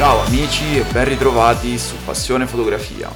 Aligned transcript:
Ciao 0.00 0.20
amici 0.20 0.78
e 0.78 0.84
ben 0.92 1.04
ritrovati 1.04 1.76
su 1.76 1.94
Passione 2.02 2.46
Fotografia. 2.46 3.12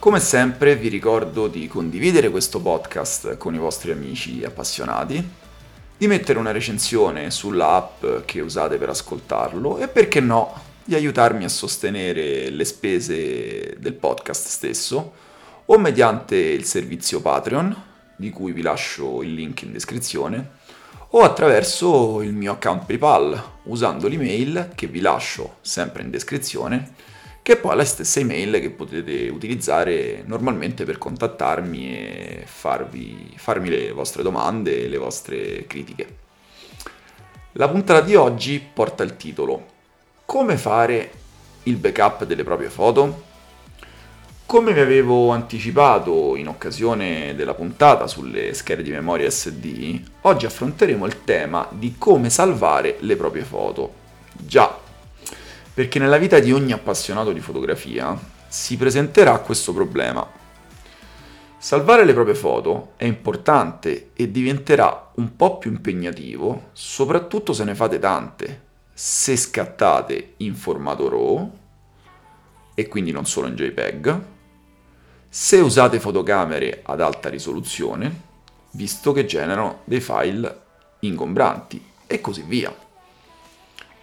Come 0.00 0.18
sempre 0.18 0.74
vi 0.74 0.88
ricordo 0.88 1.46
di 1.46 1.68
condividere 1.68 2.28
questo 2.28 2.60
podcast 2.60 3.36
con 3.36 3.54
i 3.54 3.58
vostri 3.58 3.92
amici 3.92 4.42
appassionati, 4.44 5.24
di 5.96 6.06
mettere 6.08 6.40
una 6.40 6.50
recensione 6.50 7.30
sulla 7.30 7.76
app 7.76 8.24
che 8.24 8.40
usate 8.40 8.78
per 8.78 8.88
ascoltarlo 8.88 9.78
e 9.78 9.86
perché 9.86 10.18
no, 10.18 10.52
di 10.82 10.96
aiutarmi 10.96 11.44
a 11.44 11.48
sostenere 11.48 12.50
le 12.50 12.64
spese 12.64 13.76
del 13.78 13.94
podcast 13.94 14.48
stesso 14.48 15.12
o 15.64 15.78
mediante 15.78 16.34
il 16.34 16.64
servizio 16.64 17.20
Patreon, 17.20 17.80
di 18.16 18.30
cui 18.30 18.50
vi 18.50 18.62
lascio 18.62 19.22
il 19.22 19.34
link 19.34 19.62
in 19.62 19.70
descrizione, 19.70 20.50
o 21.14 21.20
attraverso 21.20 22.22
il 22.22 22.32
mio 22.32 22.52
account 22.52 22.86
PayPal 22.86 23.50
usando 23.64 24.08
l'email 24.08 24.70
che 24.74 24.86
vi 24.86 25.00
lascio 25.00 25.56
sempre 25.60 26.02
in 26.02 26.10
descrizione, 26.10 26.94
che 27.42 27.54
è 27.54 27.56
poi 27.56 27.76
la 27.76 27.84
stessa 27.84 28.20
email 28.20 28.60
che 28.60 28.70
potete 28.70 29.28
utilizzare 29.28 30.22
normalmente 30.24 30.84
per 30.84 30.98
contattarmi 30.98 31.96
e 31.96 32.44
farvi, 32.46 33.34
farmi 33.36 33.68
le 33.68 33.92
vostre 33.92 34.22
domande 34.22 34.84
e 34.84 34.88
le 34.88 34.98
vostre 34.98 35.66
critiche. 35.66 36.16
La 37.52 37.68
puntata 37.68 38.00
di 38.00 38.14
oggi 38.14 38.66
porta 38.72 39.02
il 39.02 39.16
titolo 39.16 39.66
Come 40.24 40.56
fare 40.56 41.10
il 41.64 41.76
backup 41.76 42.24
delle 42.24 42.44
proprie 42.44 42.70
foto? 42.70 43.30
Come 44.52 44.74
vi 44.74 44.80
avevo 44.80 45.30
anticipato 45.30 46.36
in 46.36 46.46
occasione 46.46 47.34
della 47.34 47.54
puntata 47.54 48.06
sulle 48.06 48.52
schede 48.52 48.82
di 48.82 48.90
memoria 48.90 49.30
SD, 49.30 49.98
oggi 50.20 50.44
affronteremo 50.44 51.06
il 51.06 51.24
tema 51.24 51.66
di 51.70 51.94
come 51.96 52.28
salvare 52.28 52.98
le 53.00 53.16
proprie 53.16 53.44
foto. 53.44 53.94
Già, 54.34 54.78
perché 55.72 55.98
nella 55.98 56.18
vita 56.18 56.38
di 56.38 56.52
ogni 56.52 56.72
appassionato 56.72 57.32
di 57.32 57.40
fotografia 57.40 58.14
si 58.46 58.76
presenterà 58.76 59.38
questo 59.38 59.72
problema. 59.72 60.30
Salvare 61.56 62.04
le 62.04 62.12
proprie 62.12 62.34
foto 62.34 62.92
è 62.96 63.06
importante 63.06 64.10
e 64.12 64.30
diventerà 64.30 65.12
un 65.14 65.34
po' 65.34 65.56
più 65.56 65.70
impegnativo, 65.70 66.68
soprattutto 66.74 67.54
se 67.54 67.64
ne 67.64 67.74
fate 67.74 67.98
tante, 67.98 68.64
se 68.92 69.34
scattate 69.34 70.34
in 70.36 70.54
formato 70.54 71.08
RAW 71.08 71.52
e 72.74 72.88
quindi 72.88 73.12
non 73.12 73.24
solo 73.24 73.46
in 73.46 73.54
JPEG, 73.54 74.31
se 75.34 75.56
usate 75.60 75.98
fotocamere 75.98 76.82
ad 76.84 77.00
alta 77.00 77.30
risoluzione, 77.30 78.20
visto 78.72 79.12
che 79.12 79.24
generano 79.24 79.80
dei 79.84 80.02
file 80.02 80.60
ingombranti 81.00 81.82
e 82.06 82.20
così 82.20 82.42
via. 82.42 82.70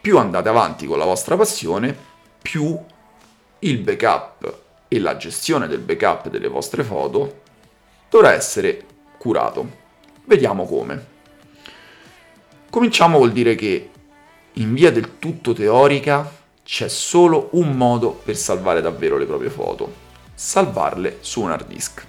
Più 0.01 0.18
andate 0.18 0.50
avanti 0.50 0.88
con 0.88 0.97
la 0.97 1.06
vostra 1.06 1.38
passione, 1.38 1.95
più 2.41 2.75
il 3.59 3.78
backup 3.78 4.57
e 4.88 5.00
la 5.00 5.18
gestione 5.18 5.68
del 5.68 5.81
backup 5.81 6.29
delle 6.29 6.47
vostre 6.47 6.84
foto 6.84 7.41
dovrà 8.09 8.34
essere 8.34 8.84
curato. 9.19 9.69
Vediamo 10.25 10.66
come. 10.66 11.06
Cominciamo 12.72 13.19
col 13.19 13.34
dire 13.34 13.53
che 13.53 13.91
in 14.53 14.73
via 14.73 14.91
del 14.91 15.19
tutto 15.19 15.53
teorica 15.53 16.38
c'è 16.63 16.88
solo 16.88 17.50
un 17.51 17.73
modo 17.73 18.13
per 18.13 18.35
salvare 18.35 18.81
davvero 18.81 19.16
le 19.16 19.28
proprie 19.28 19.51
foto, 19.51 20.07
salvarle 20.41 21.17
su 21.19 21.41
un 21.41 21.51
hard 21.51 21.67
disk. 21.67 22.05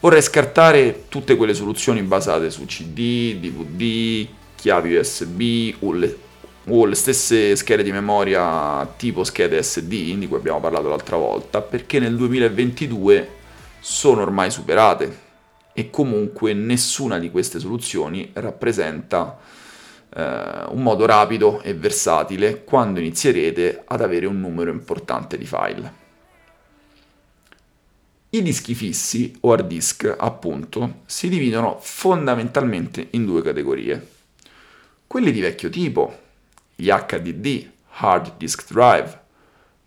Vorrei 0.00 0.20
scartare 0.20 1.04
tutte 1.08 1.36
quelle 1.36 1.54
soluzioni 1.54 2.02
basate 2.02 2.50
su 2.50 2.64
CD, 2.64 3.36
DVD, 3.36 4.28
chiavi 4.56 4.96
USB 4.96 5.74
o 5.84 5.92
le, 5.92 6.18
o 6.66 6.84
le 6.84 6.96
stesse 6.96 7.54
schede 7.54 7.84
di 7.84 7.92
memoria 7.92 8.84
tipo 8.96 9.22
schede 9.22 9.62
SD 9.62 10.16
di 10.16 10.26
cui 10.26 10.38
abbiamo 10.38 10.58
parlato 10.58 10.88
l'altra 10.88 11.16
volta, 11.16 11.60
perché 11.60 12.00
nel 12.00 12.16
2022 12.16 13.30
sono 13.78 14.22
ormai 14.22 14.50
superate 14.50 15.24
e 15.72 15.88
comunque 15.88 16.52
nessuna 16.52 17.20
di 17.20 17.30
queste 17.30 17.60
soluzioni 17.60 18.30
rappresenta 18.32 19.38
eh, 20.12 20.64
un 20.70 20.82
modo 20.82 21.06
rapido 21.06 21.62
e 21.62 21.74
versatile 21.74 22.64
quando 22.64 22.98
inizierete 22.98 23.84
ad 23.86 24.00
avere 24.00 24.26
un 24.26 24.40
numero 24.40 24.72
importante 24.72 25.38
di 25.38 25.46
file. 25.46 26.05
I 28.30 28.42
dischi 28.42 28.74
fissi 28.74 29.36
o 29.40 29.52
hard 29.52 29.66
disk, 29.66 30.14
appunto, 30.18 31.02
si 31.06 31.28
dividono 31.28 31.78
fondamentalmente 31.80 33.08
in 33.10 33.24
due 33.24 33.42
categorie. 33.42 34.14
Quelli 35.06 35.30
di 35.30 35.40
vecchio 35.40 35.70
tipo, 35.70 36.18
gli 36.74 36.88
HDD, 36.88 37.70
Hard 37.98 38.36
Disk 38.36 38.70
Drive, 38.70 39.20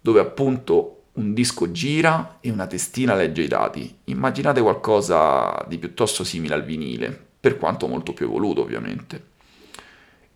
dove 0.01 0.19
appunto 0.19 1.03
un 1.13 1.33
disco 1.33 1.71
gira 1.71 2.37
e 2.39 2.49
una 2.49 2.65
testina 2.65 3.13
legge 3.13 3.43
i 3.43 3.47
dati. 3.47 3.93
Immaginate 4.05 4.61
qualcosa 4.61 5.65
di 5.67 5.77
piuttosto 5.77 6.23
simile 6.23 6.55
al 6.55 6.63
vinile, 6.63 7.27
per 7.39 7.57
quanto 7.57 7.87
molto 7.87 8.13
più 8.13 8.25
evoluto 8.25 8.61
ovviamente. 8.61 9.27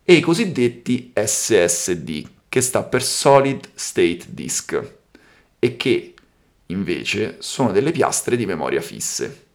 E 0.04 0.12
i 0.12 0.20
cosiddetti 0.20 1.12
SSD, 1.14 2.28
che 2.48 2.60
sta 2.60 2.82
per 2.82 3.02
Solid 3.02 3.70
State 3.74 4.26
Disk, 4.28 4.92
e 5.58 5.76
che 5.76 6.13
invece 6.74 7.36
sono 7.38 7.72
delle 7.72 7.92
piastre 7.92 8.36
di 8.36 8.44
memoria 8.44 8.80
fisse. 8.80 9.46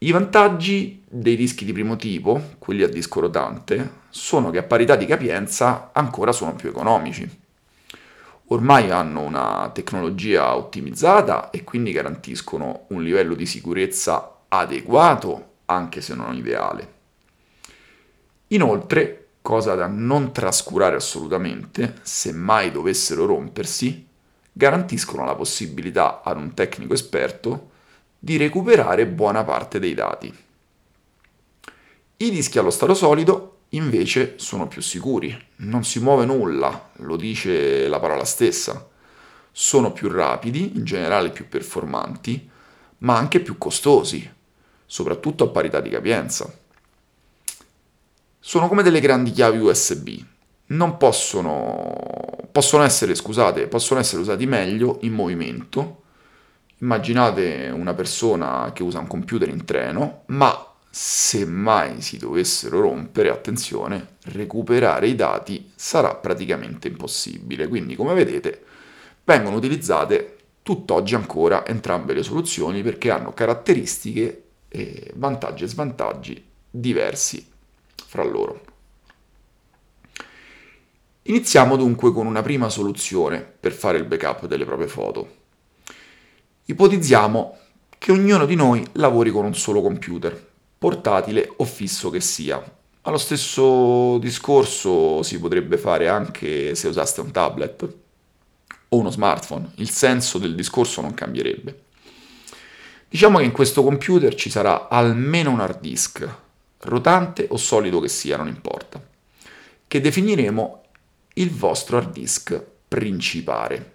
I 0.00 0.12
vantaggi 0.12 1.02
dei 1.08 1.34
dischi 1.34 1.64
di 1.64 1.72
primo 1.72 1.96
tipo, 1.96 2.54
quelli 2.58 2.82
a 2.82 2.88
disco 2.88 3.20
rotante, 3.20 4.06
sono 4.10 4.50
che 4.50 4.58
a 4.58 4.62
parità 4.62 4.94
di 4.94 5.06
capienza 5.06 5.90
ancora 5.92 6.30
sono 6.32 6.54
più 6.54 6.68
economici. 6.68 7.28
Ormai 8.50 8.90
hanno 8.90 9.22
una 9.22 9.70
tecnologia 9.74 10.56
ottimizzata 10.56 11.50
e 11.50 11.64
quindi 11.64 11.92
garantiscono 11.92 12.86
un 12.88 13.02
livello 13.02 13.34
di 13.34 13.44
sicurezza 13.44 14.42
adeguato, 14.48 15.54
anche 15.66 16.00
se 16.00 16.14
non 16.14 16.34
ideale. 16.34 16.92
Inoltre, 18.48 19.26
cosa 19.42 19.74
da 19.74 19.86
non 19.86 20.32
trascurare 20.32 20.96
assolutamente, 20.96 21.98
se 22.02 22.32
mai 22.32 22.70
dovessero 22.70 23.26
rompersi, 23.26 24.07
garantiscono 24.58 25.24
la 25.24 25.36
possibilità 25.36 26.20
ad 26.24 26.36
un 26.36 26.52
tecnico 26.52 26.92
esperto 26.92 27.70
di 28.18 28.36
recuperare 28.36 29.06
buona 29.06 29.44
parte 29.44 29.78
dei 29.78 29.94
dati. 29.94 30.36
I 32.16 32.30
dischi 32.32 32.58
allo 32.58 32.70
stato 32.70 32.92
solido 32.92 33.58
invece 33.70 34.34
sono 34.38 34.66
più 34.66 34.82
sicuri, 34.82 35.40
non 35.58 35.84
si 35.84 36.00
muove 36.00 36.24
nulla, 36.24 36.90
lo 36.94 37.14
dice 37.14 37.86
la 37.86 38.00
parola 38.00 38.24
stessa. 38.24 38.88
Sono 39.52 39.92
più 39.92 40.08
rapidi, 40.08 40.76
in 40.76 40.84
generale 40.84 41.30
più 41.30 41.48
performanti, 41.48 42.50
ma 42.98 43.16
anche 43.16 43.38
più 43.38 43.58
costosi. 43.58 44.28
soprattutto 44.90 45.44
a 45.44 45.48
parità 45.48 45.80
di 45.80 45.90
capienza. 45.90 46.50
Sono 48.40 48.66
come 48.66 48.82
delle 48.82 49.00
grandi 49.00 49.30
chiavi 49.32 49.58
USB, 49.58 50.08
non 50.68 50.96
possono, 50.96 52.37
possono 52.58 52.82
essere, 52.82 53.14
scusate, 53.14 53.68
possono 53.68 54.00
essere 54.00 54.20
usati 54.20 54.44
meglio 54.44 54.98
in 55.02 55.12
movimento. 55.12 56.02
Immaginate 56.78 57.70
una 57.72 57.94
persona 57.94 58.72
che 58.74 58.82
usa 58.82 58.98
un 58.98 59.06
computer 59.06 59.48
in 59.48 59.64
treno, 59.64 60.22
ma 60.26 60.74
se 60.90 61.44
mai 61.46 62.00
si 62.00 62.16
dovessero 62.16 62.80
rompere, 62.80 63.30
attenzione, 63.30 64.16
recuperare 64.32 65.06
i 65.06 65.14
dati 65.14 65.70
sarà 65.76 66.16
praticamente 66.16 66.88
impossibile. 66.88 67.68
Quindi, 67.68 67.94
come 67.94 68.12
vedete, 68.12 68.64
vengono 69.22 69.54
utilizzate 69.54 70.38
tutt'oggi 70.64 71.14
ancora 71.14 71.64
entrambe 71.64 72.12
le 72.12 72.24
soluzioni 72.24 72.82
perché 72.82 73.12
hanno 73.12 73.32
caratteristiche 73.34 74.42
e 74.66 75.12
vantaggi 75.14 75.62
e 75.62 75.68
svantaggi 75.68 76.44
diversi 76.68 77.46
fra 78.04 78.24
loro. 78.24 78.67
Iniziamo 81.28 81.76
dunque 81.76 82.10
con 82.10 82.26
una 82.26 82.40
prima 82.40 82.70
soluzione 82.70 83.42
per 83.42 83.72
fare 83.72 83.98
il 83.98 84.04
backup 84.04 84.46
delle 84.46 84.64
proprie 84.64 84.88
foto. 84.88 85.36
Ipotizziamo 86.64 87.58
che 87.98 88.12
ognuno 88.12 88.46
di 88.46 88.54
noi 88.54 88.82
lavori 88.92 89.30
con 89.30 89.44
un 89.44 89.54
solo 89.54 89.82
computer, 89.82 90.46
portatile 90.78 91.52
o 91.54 91.64
fisso 91.66 92.08
che 92.08 92.22
sia. 92.22 92.56
Ma 92.56 93.10
lo 93.10 93.18
stesso 93.18 94.16
discorso 94.16 95.22
si 95.22 95.38
potrebbe 95.38 95.76
fare 95.76 96.08
anche 96.08 96.74
se 96.74 96.88
usaste 96.88 97.20
un 97.20 97.30
tablet 97.30 97.94
o 98.88 98.96
uno 98.96 99.10
smartphone, 99.10 99.72
il 99.76 99.90
senso 99.90 100.38
del 100.38 100.54
discorso 100.54 101.02
non 101.02 101.12
cambierebbe. 101.12 101.82
Diciamo 103.06 103.36
che 103.36 103.44
in 103.44 103.52
questo 103.52 103.82
computer 103.82 104.34
ci 104.34 104.48
sarà 104.48 104.88
almeno 104.88 105.50
un 105.50 105.60
hard 105.60 105.80
disk, 105.80 106.26
rotante 106.78 107.46
o 107.50 107.58
solido 107.58 108.00
che 108.00 108.08
sia, 108.08 108.38
non 108.38 108.48
importa, 108.48 108.98
che 109.86 110.00
definiremo 110.00 110.84
il 111.38 111.50
vostro 111.50 111.98
hard 111.98 112.12
disk 112.12 112.60
principale. 112.88 113.92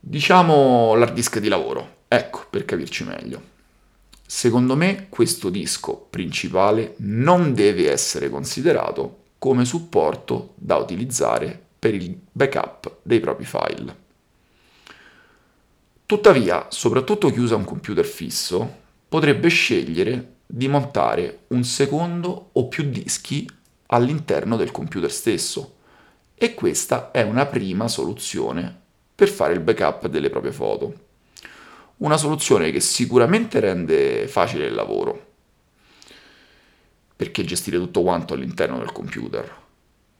Diciamo 0.00 0.94
l'hard 0.94 1.12
disk 1.12 1.38
di 1.38 1.48
lavoro, 1.48 2.04
ecco 2.08 2.46
per 2.48 2.64
capirci 2.64 3.04
meglio. 3.04 3.56
Secondo 4.26 4.74
me 4.74 5.08
questo 5.08 5.50
disco 5.50 6.06
principale 6.10 6.94
non 6.98 7.52
deve 7.52 7.90
essere 7.90 8.30
considerato 8.30 9.24
come 9.38 9.64
supporto 9.64 10.54
da 10.56 10.76
utilizzare 10.76 11.62
per 11.78 11.94
il 11.94 12.18
backup 12.32 12.98
dei 13.02 13.20
propri 13.20 13.44
file. 13.44 14.06
Tuttavia, 16.06 16.68
soprattutto 16.70 17.30
chi 17.30 17.38
usa 17.38 17.54
un 17.54 17.64
computer 17.64 18.04
fisso, 18.04 18.86
potrebbe 19.06 19.48
scegliere 19.48 20.36
di 20.46 20.68
montare 20.68 21.40
un 21.48 21.64
secondo 21.64 22.48
o 22.52 22.66
più 22.68 22.84
dischi 22.84 23.46
all'interno 23.88 24.56
del 24.56 24.70
computer 24.70 25.10
stesso 25.10 25.76
e 26.34 26.54
questa 26.54 27.10
è 27.10 27.22
una 27.22 27.46
prima 27.46 27.88
soluzione 27.88 28.86
per 29.14 29.28
fare 29.28 29.52
il 29.52 29.60
backup 29.60 30.06
delle 30.06 30.30
proprie 30.30 30.52
foto. 30.52 31.06
Una 31.98 32.16
soluzione 32.16 32.70
che 32.70 32.80
sicuramente 32.80 33.58
rende 33.58 34.28
facile 34.28 34.66
il 34.66 34.74
lavoro, 34.74 35.26
perché 37.16 37.44
gestire 37.44 37.78
tutto 37.78 38.02
quanto 38.02 38.34
all'interno 38.34 38.78
del 38.78 38.92
computer, 38.92 39.56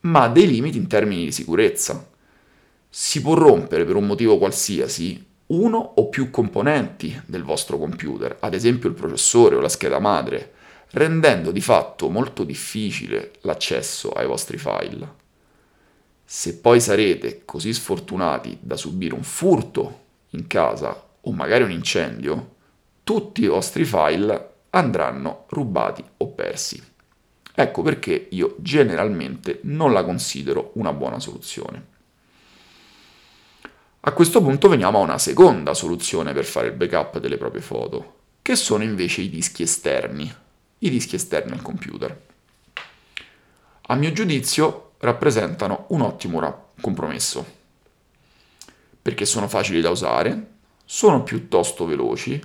ma 0.01 0.23
ha 0.23 0.29
dei 0.29 0.49
limiti 0.49 0.77
in 0.77 0.89
termini 0.89 1.25
di 1.25 1.33
sicurezza. 1.33 2.11
Si 2.91 3.23
può 3.23 3.35
rompere 3.35 3.85
per 3.85 3.95
un 3.95 4.07
motivo 4.07 4.39
qualsiasi 4.39 5.25
uno 5.47 5.79
o 5.79 6.09
più 6.09 6.31
componenti 6.31 7.23
del 7.27 7.45
vostro 7.45 7.79
computer, 7.79 8.39
ad 8.41 8.55
esempio 8.55 8.89
il 8.89 8.97
processore 8.97 9.55
o 9.55 9.61
la 9.61 9.69
scheda 9.69 10.01
madre, 10.01 10.55
rendendo 10.91 11.51
di 11.51 11.61
fatto 11.61 12.09
molto 12.09 12.45
difficile 12.45 13.33
l'accesso 13.43 14.11
ai 14.13 14.27
vostri 14.27 14.57
file. 14.57 15.27
Se 16.25 16.59
poi 16.59 16.81
sarete 16.81 17.43
così 17.45 17.73
sfortunati 17.73 18.59
da 18.61 18.77
subire 18.77 19.15
un 19.15 19.23
furto 19.23 20.07
in 20.31 20.47
casa 20.47 21.07
o 21.21 21.33
magari 21.33 21.65
un 21.65 21.71
incendio, 21.71 22.57
tutti 23.03 23.43
i 23.43 23.47
vostri 23.47 23.85
file 23.85 24.55
andranno 24.71 25.45
rubati 25.49 26.05
o 26.19 26.29
persi. 26.29 26.83
Ecco 27.55 27.83
perché 27.83 28.29
io 28.31 28.57
generalmente 28.59 29.61
non 29.63 29.93
la 29.93 30.05
considero 30.05 30.73
una 30.75 30.93
buona 30.93 31.19
soluzione. 31.19 31.97
A 34.01 34.13
questo 34.13 34.41
punto 34.41 34.69
veniamo 34.69 34.99
a 34.99 35.03
una 35.03 35.19
seconda 35.19 35.75
soluzione 35.75 36.33
per 36.33 36.45
fare 36.45 36.69
il 36.69 36.75
backup 36.75 37.19
delle 37.19 37.37
proprie 37.37 37.63
foto, 37.63 38.17
che 38.43 38.55
sono 38.55 38.85
invece 38.85 39.23
i 39.23 39.29
dischi 39.29 39.63
esterni, 39.63 40.33
i 40.79 40.91
dischi 40.91 41.17
esterni 41.17 41.53
al 41.53 41.63
computer. 41.63 42.27
A 43.83 43.95
mio 43.95 44.13
giudizio 44.13 44.93
rappresentano 44.99 45.87
un 45.89 46.03
ottimo 46.03 46.41
ra- 46.41 46.67
compromesso, 46.81 47.45
perché 49.01 49.25
sono 49.25 49.49
facili 49.49 49.81
da 49.81 49.91
usare, 49.91 50.57
sono 50.85 51.23
piuttosto 51.23 51.87
veloci, 51.87 52.41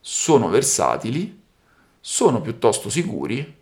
sono 0.00 0.48
versatili, 0.48 1.40
sono 2.00 2.40
piuttosto 2.40 2.88
sicuri 2.88 3.56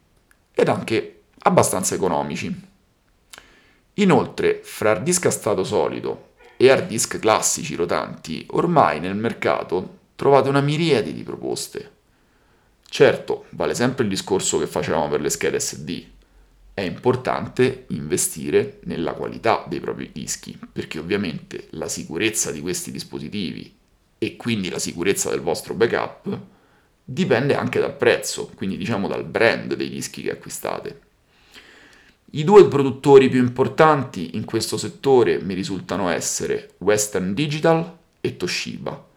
ed 0.53 0.69
anche 0.69 1.23
abbastanza 1.41 1.95
economici. 1.95 2.55
Inoltre, 3.95 4.61
fra 4.63 4.91
hard 4.91 5.03
disk 5.03 5.27
a 5.27 5.31
stato 5.31 5.65
solido 5.65 6.35
e 6.57 6.71
hard 6.71 6.87
disk 6.87 7.19
classici 7.19 7.75
rotanti, 7.75 8.47
ormai 8.51 9.01
nel 9.01 9.17
mercato 9.17 9.99
trovate 10.17 10.49
una 10.49 10.61
miriade 10.61 11.13
di 11.13 11.23
proposte 11.23 11.96
Certo, 12.89 13.47
vale 13.51 13.75
sempre 13.75 14.05
il 14.05 14.11
discorso 14.11 14.59
che 14.59 14.67
facevamo 14.67 15.09
per 15.09 15.21
le 15.21 15.29
schede 15.29 15.61
SD. 15.61 16.05
È 16.73 16.81
importante 16.81 17.87
investire 17.89 18.79
nella 18.85 19.13
qualità 19.13 19.65
dei 19.69 19.81
propri 19.81 20.11
dischi, 20.13 20.59
perché 20.73 20.99
ovviamente 20.99 21.69
la 21.71 21.89
sicurezza 21.89 22.51
di 22.51 22.61
questi 22.61 22.91
dispositivi 22.91 23.75
e 24.19 24.37
quindi 24.37 24.71
la 24.71 24.79
sicurezza 24.79 25.31
del 25.31 25.41
vostro 25.41 25.75
backup 25.75 26.39
dipende 27.05 27.55
anche 27.55 27.81
dal 27.81 27.97
prezzo, 27.97 28.51
quindi 28.55 28.77
diciamo 28.77 29.09
dal 29.09 29.25
brand 29.25 29.75
dei 29.75 29.89
dischi 29.89 30.23
che 30.23 30.33
acquistate. 30.33 31.01
I 32.33 32.45
due 32.45 32.67
produttori 32.69 33.29
più 33.29 33.41
importanti 33.41 34.37
in 34.37 34.45
questo 34.45 34.77
settore 34.77 35.41
mi 35.41 35.55
risultano 35.55 36.09
essere 36.09 36.75
Western 36.79 37.35
Digital 37.35 37.97
e 38.21 38.37
Toshiba 38.37 39.15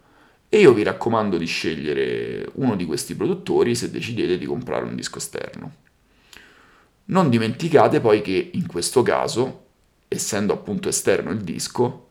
e 0.50 0.60
io 0.60 0.74
vi 0.74 0.82
raccomando 0.82 1.38
di 1.38 1.46
scegliere 1.46 2.50
uno 2.56 2.76
di 2.76 2.86
questi 2.86 3.16
produttori 3.16 3.76
se 3.76 3.92
decidete 3.92 4.40
di 4.40 4.48
comprare 4.48 4.84
un 4.84 4.96
disco 4.96 5.20
esterno. 5.20 5.74
Non 7.06 7.30
dimenticate 7.30 8.00
poi 8.00 8.22
che 8.22 8.50
in 8.54 8.66
questo 8.66 9.04
caso, 9.04 9.66
essendo 10.08 10.54
appunto 10.54 10.90
esterno 10.90 11.30
il 11.30 11.42
disco, 11.42 12.08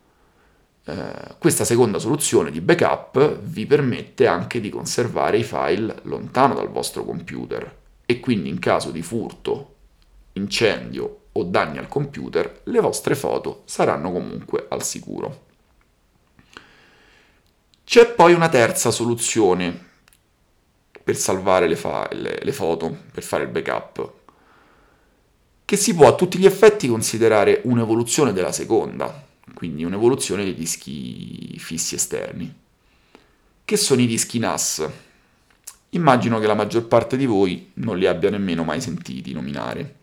eh, 0.85 1.35
questa 1.39 1.65
seconda 1.65 1.99
soluzione 1.99 2.53
di 2.53 2.61
backup 2.61 3.41
vi 3.43 3.67
permette 3.67 4.29
anche 4.29 4.61
di 4.61 4.71
conservare 4.71 5.39
i 5.39 5.45
file 5.45 5.97
lontano 6.03 6.55
dal 6.55 6.71
vostro 6.71 7.05
computer 7.05 7.77
e 8.07 8.21
quindi 8.21 8.49
in 8.49 8.61
caso 8.61 8.93
di 8.93 9.03
furto, 9.03 9.75
incendio 10.35 11.23
o 11.33 11.43
danni 11.43 11.79
al 11.79 11.89
computer, 11.89 12.61
le 12.65 12.81
vostre 12.81 13.17
foto 13.17 13.63
saranno 13.67 14.13
comunque 14.13 14.67
al 14.69 14.83
sicuro. 14.85 15.47
C'è 17.89 18.07
poi 18.07 18.35
una 18.35 18.51
terza 18.51 18.91
soluzione 18.91 19.87
per 21.03 21.17
salvare 21.17 21.67
le, 21.67 21.75
file, 21.75 22.39
le 22.43 22.53
foto, 22.53 22.95
per 23.11 23.23
fare 23.23 23.45
il 23.45 23.49
backup, 23.49 24.13
che 25.65 25.77
si 25.79 25.95
può 25.95 26.07
a 26.07 26.15
tutti 26.15 26.37
gli 26.37 26.45
effetti 26.45 26.87
considerare 26.87 27.63
un'evoluzione 27.65 28.35
della 28.35 28.53
seconda, 28.53 29.27
quindi 29.55 29.85
un'evoluzione 29.85 30.45
dei 30.45 30.55
dischi 30.55 31.57
fissi 31.59 31.95
esterni, 31.95 32.55
che 33.65 33.77
sono 33.79 34.03
i 34.03 34.07
dischi 34.07 34.39
NAS. 34.39 34.87
Immagino 35.89 36.39
che 36.39 36.47
la 36.47 36.53
maggior 36.53 36.87
parte 36.89 37.17
di 37.17 37.25
voi 37.25 37.71
non 37.77 37.97
li 37.97 38.07
abbia 38.07 38.29
nemmeno 38.29 38.65
mai 38.65 38.83
sentiti 38.83 39.33
nominare. 39.33 39.98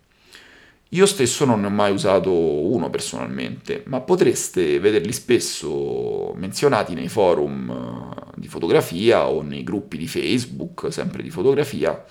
Io 0.89 1.07
stesso 1.07 1.45
non 1.45 1.61
ne 1.61 1.67
ho 1.67 1.71
mai 1.71 1.91
usato 1.91 2.31
uno 2.31 2.89
personalmente, 2.91 3.83
ma 3.87 4.01
potreste 4.01 4.79
vederli 4.79 5.11
spesso 5.11 6.33
menzionati 6.35 6.93
nei 6.93 7.07
forum 7.07 7.69
eh, 7.69 8.31
di 8.35 8.47
fotografia 8.47 9.27
o 9.27 9.41
nei 9.41 9.63
gruppi 9.63 9.97
di 9.97 10.07
Facebook, 10.07 10.93
sempre 10.93 11.23
di 11.23 11.31
fotografia, 11.31 12.01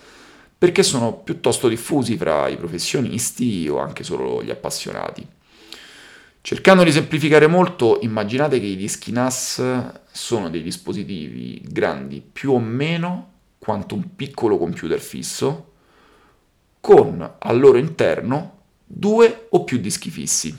perché 0.58 0.82
sono 0.82 1.18
piuttosto 1.18 1.68
diffusi 1.68 2.16
fra 2.16 2.48
i 2.48 2.56
professionisti 2.56 3.68
o 3.68 3.78
anche 3.78 4.02
solo 4.02 4.42
gli 4.42 4.50
appassionati. 4.50 5.24
Cercando 6.40 6.82
di 6.82 6.92
semplificare 6.92 7.46
molto, 7.46 8.00
immaginate 8.02 8.58
che 8.58 8.66
i 8.66 8.76
dischi 8.76 9.12
NAS 9.12 9.62
sono 10.10 10.50
dei 10.50 10.62
dispositivi 10.62 11.62
grandi 11.64 12.20
più 12.20 12.52
o 12.52 12.58
meno 12.58 13.30
quanto 13.58 13.94
un 13.94 14.14
piccolo 14.14 14.58
computer 14.58 15.00
fisso, 15.00 15.72
con 16.80 17.36
al 17.38 17.58
loro 17.58 17.78
interno 17.78 18.54
due 18.96 19.46
o 19.50 19.64
più 19.64 19.78
dischi 19.78 20.08
fissi. 20.08 20.56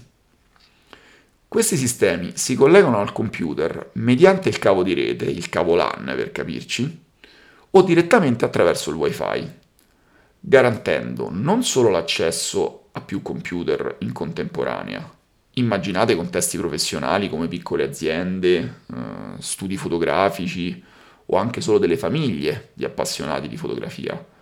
Questi 1.48 1.78
sistemi 1.78 2.34
si 2.36 2.56
collegano 2.56 3.00
al 3.00 3.14
computer 3.14 3.92
mediante 3.94 4.50
il 4.50 4.60
cavo 4.60 4.84
di 4.84 4.94
rete, 4.94 5.24
il 5.24 5.48
cavo 5.48 5.76
LAN 5.76 6.12
per 6.18 6.34
capirci, 6.34 7.04
o 7.72 7.82
direttamente 7.82 8.44
attraverso 8.44 8.90
il 8.90 8.98
wifi, 8.98 9.50
garantendo 10.38 11.30
non 11.32 11.64
solo 11.64 11.90
l'accesso 11.90 12.90
a 12.92 13.00
più 13.00 13.22
computer 13.22 13.96
in 14.00 14.12
contemporanea, 14.12 15.18
immaginate 15.54 16.16
contesti 16.16 16.58
professionali 16.58 17.30
come 17.30 17.48
piccole 17.48 17.86
aziende, 17.86 18.82
eh, 18.94 18.96
studi 19.40 19.78
fotografici 19.78 20.84
o 21.28 21.38
anche 21.38 21.62
solo 21.62 21.78
delle 21.78 21.98
famiglie 21.98 22.72
di 22.74 22.84
appassionati 22.84 23.48
di 23.48 23.56
fotografia, 23.56 24.35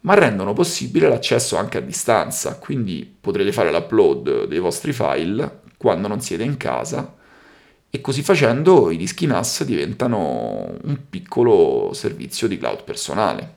ma 0.00 0.14
rendono 0.14 0.52
possibile 0.52 1.08
l'accesso 1.08 1.56
anche 1.56 1.78
a 1.78 1.82
distanza, 1.82 2.58
quindi 2.58 3.16
potrete 3.20 3.52
fare 3.52 3.72
l'upload 3.72 4.46
dei 4.46 4.58
vostri 4.58 4.92
file 4.92 5.62
quando 5.76 6.08
non 6.08 6.20
siete 6.20 6.42
in 6.42 6.56
casa 6.56 7.16
e 7.90 8.00
così 8.00 8.22
facendo 8.22 8.90
i 8.90 8.96
dischi 8.96 9.26
NAS 9.26 9.64
diventano 9.64 10.76
un 10.82 10.98
piccolo 11.08 11.92
servizio 11.94 12.46
di 12.46 12.58
cloud 12.58 12.84
personale. 12.84 13.56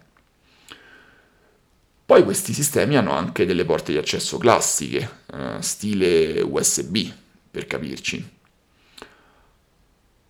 Poi 2.05 2.23
questi 2.23 2.53
sistemi 2.53 2.97
hanno 2.97 3.11
anche 3.11 3.45
delle 3.45 3.65
porte 3.65 3.91
di 3.93 3.97
accesso 3.97 4.37
classiche, 4.37 5.09
eh, 5.33 5.61
stile 5.61 6.41
USB, 6.41 6.97
per 7.49 7.67
capirci. 7.67 8.29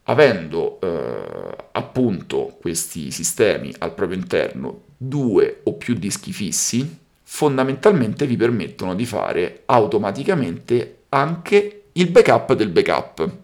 Avendo 0.04 0.80
eh, 0.82 1.56
appunto 1.72 2.58
questi 2.60 3.12
sistemi 3.12 3.74
al 3.80 3.94
proprio 3.94 4.18
interno 4.18 4.90
due 5.04 5.62
o 5.64 5.74
più 5.74 5.96
dischi 5.96 6.32
fissi, 6.32 7.00
fondamentalmente 7.24 8.28
vi 8.28 8.38
permettono 8.38 8.94
di 8.94 9.08
fare 9.08 9.64
automaticamente 9.66 11.06
anche 11.10 11.86
il 11.94 12.12
backup 12.12 12.54
del 12.54 12.70
backup. 12.70 13.38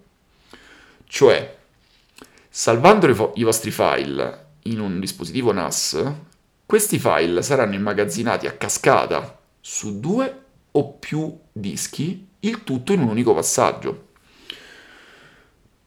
Cioè, 1.08 1.58
salvando 2.48 3.12
vo- 3.12 3.34
i 3.38 3.44
vostri 3.44 3.72
file 3.72 4.46
in 4.64 4.80
un 4.80 5.00
dispositivo 5.00 5.52
NAS, 5.52 6.00
questi 6.64 7.00
file 7.00 7.42
saranno 7.42 7.74
immagazzinati 7.74 8.46
a 8.46 8.52
cascata 8.52 9.40
su 9.60 10.00
due 10.00 10.42
o 10.70 10.94
più 10.94 11.40
dischi, 11.52 12.28
il 12.42 12.64
tutto 12.64 12.94
in 12.94 13.00
un 13.00 13.08
unico 13.08 13.34
passaggio. 13.34 14.10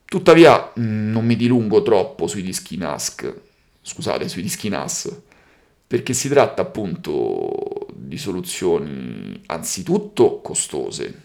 Tuttavia 0.05 0.73
non 0.75 1.25
mi 1.25 1.37
dilungo 1.37 1.83
troppo 1.83 2.27
sui 2.27 2.43
dischi 2.43 2.77
NAS, 2.77 3.15
scusate, 3.83 4.29
sui 4.29 4.43
dischi 4.43 4.69
NAS, 4.69 5.29
perché 5.91 6.13
si 6.13 6.29
tratta 6.29 6.63
appunto 6.63 7.89
di 7.93 8.17
soluzioni 8.17 9.43
anzitutto 9.47 10.41
costose. 10.41 11.23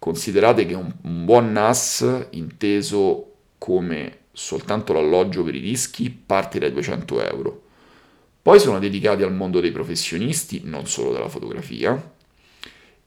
Considerate 0.00 0.66
che 0.66 0.74
un, 0.74 0.92
un 1.02 1.24
buon 1.24 1.52
NAS 1.52 2.26
inteso 2.30 3.34
come 3.56 4.18
soltanto 4.32 4.92
l'alloggio 4.92 5.44
per 5.44 5.54
i 5.54 5.60
dischi 5.60 6.10
parte 6.10 6.58
dai 6.58 6.72
200 6.72 7.22
euro. 7.22 7.62
Poi 8.42 8.58
sono 8.58 8.80
dedicati 8.80 9.22
al 9.22 9.32
mondo 9.32 9.60
dei 9.60 9.70
professionisti, 9.70 10.62
non 10.64 10.88
solo 10.88 11.12
della 11.12 11.28
fotografia, 11.28 12.12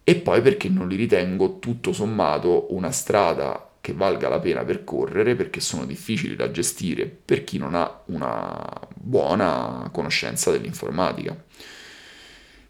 e 0.06 0.16
poi 0.16 0.42
perché 0.42 0.70
non 0.70 0.88
li 0.88 0.96
ritengo 0.96 1.60
tutto 1.60 1.92
sommato 1.92 2.68
una 2.70 2.92
strada 2.92 3.72
che 3.82 3.92
valga 3.92 4.30
la 4.30 4.40
pena 4.40 4.64
percorrere 4.64 5.36
perché 5.36 5.60
sono 5.60 5.86
difficili 5.86 6.38
da 6.38 6.50
gestire 6.50 7.08
per 7.08 7.44
chi 7.44 7.58
non 7.58 7.76
ha 7.76 8.04
una 8.06 8.80
buona 9.04 9.90
conoscenza 9.92 10.50
dell'informatica. 10.52 11.36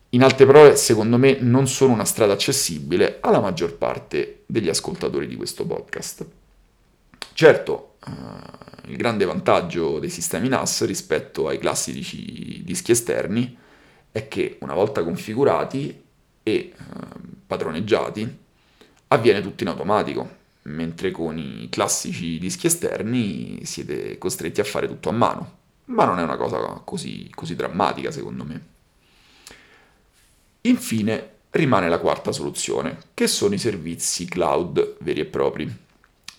In 0.09 0.23
altre 0.23 0.45
parole, 0.45 0.75
secondo 0.75 1.17
me 1.17 1.37
non 1.39 1.67
sono 1.67 1.93
una 1.93 2.05
strada 2.05 2.33
accessibile 2.33 3.17
alla 3.21 3.39
maggior 3.39 3.75
parte 3.77 4.43
degli 4.45 4.69
ascoltatori 4.69 5.27
di 5.27 5.35
questo 5.35 5.65
podcast. 5.65 6.25
Certo, 7.33 7.95
eh, 8.05 8.91
il 8.91 8.97
grande 8.97 9.25
vantaggio 9.25 9.99
dei 9.99 10.09
sistemi 10.09 10.49
NAS 10.49 10.85
rispetto 10.85 11.47
ai 11.47 11.57
classici 11.57 12.61
dischi 12.63 12.91
esterni 12.91 13.57
è 14.11 14.27
che 14.27 14.57
una 14.61 14.75
volta 14.75 15.03
configurati 15.03 16.03
e 16.43 16.53
eh, 16.53 16.73
padroneggiati 17.47 18.37
avviene 19.07 19.41
tutto 19.41 19.63
in 19.63 19.69
automatico, 19.69 20.29
mentre 20.63 21.09
con 21.09 21.37
i 21.37 21.67
classici 21.69 22.37
dischi 22.37 22.67
esterni 22.67 23.65
siete 23.65 24.17
costretti 24.19 24.61
a 24.61 24.63
fare 24.63 24.87
tutto 24.87 25.09
a 25.09 25.13
mano. 25.13 25.61
Ma 25.85 26.05
non 26.05 26.19
è 26.19 26.23
una 26.23 26.37
cosa 26.37 26.59
così, 26.83 27.29
così 27.33 27.55
drammatica 27.55 28.11
secondo 28.11 28.43
me. 28.43 28.65
Infine 30.61 31.31
rimane 31.51 31.89
la 31.89 31.99
quarta 31.99 32.31
soluzione, 32.31 32.97
che 33.13 33.27
sono 33.27 33.53
i 33.53 33.59
servizi 33.59 34.25
cloud 34.25 34.97
veri 34.99 35.19
e 35.19 35.25
propri. 35.25 35.77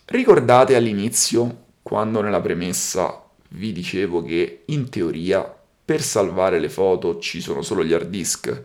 Ricordate 0.07 0.75
all'inizio, 0.75 1.63
quando 1.83 2.21
nella 2.21 2.41
premessa 2.41 3.23
vi 3.51 3.73
dicevo 3.73 4.23
che 4.23 4.63
in 4.67 4.89
teoria 4.89 5.55
per 5.85 6.03
salvare 6.03 6.59
le 6.59 6.71
foto 6.71 7.19
ci 7.19 7.41
sono 7.41 7.63
solo 7.63 7.85
gli 7.85 7.93
hard 7.93 8.09
disk? 8.09 8.65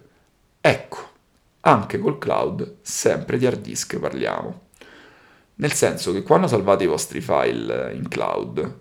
Ecco, 0.62 1.09
anche 1.62 2.00
col 2.00 2.17
cloud 2.17 2.77
sempre 2.81 3.38
di 3.38 3.45
hard 3.45 3.62
disk 3.62 4.00
parliamo. 4.00 4.67
Nel 5.55 5.74
senso 5.74 6.13
che 6.13 6.24
quando 6.24 6.48
salvate 6.48 6.86
i 6.86 6.88
vostri 6.88 7.19
file 7.19 7.93
in 7.93 8.07
cloud, 8.07 8.77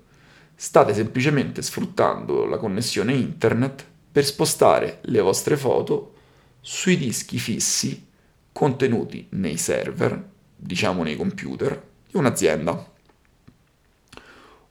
state 0.60 0.92
semplicemente 0.92 1.62
sfruttando 1.62 2.44
la 2.44 2.56
connessione 2.56 3.12
internet 3.12 3.86
per 4.10 4.24
spostare 4.24 4.98
le 5.02 5.20
vostre 5.20 5.56
foto 5.56 6.14
sui 6.60 6.96
dischi 6.96 7.38
fissi 7.38 8.04
contenuti 8.50 9.28
nei 9.30 9.56
server, 9.56 10.20
diciamo 10.56 11.04
nei 11.04 11.14
computer, 11.14 11.80
di 12.10 12.16
un'azienda. 12.16 12.90